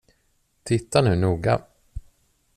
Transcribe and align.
Titta 0.65 0.99
nu 1.05 1.13
noga. 1.21 1.55